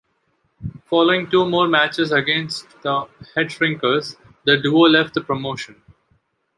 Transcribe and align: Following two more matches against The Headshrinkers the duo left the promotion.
Following 0.85 1.29
two 1.29 1.47
more 1.47 1.67
matches 1.67 2.11
against 2.11 2.67
The 2.81 3.05
Headshrinkers 3.37 4.15
the 4.45 4.57
duo 4.59 4.89
left 4.89 5.13
the 5.13 5.21
promotion. 5.21 5.79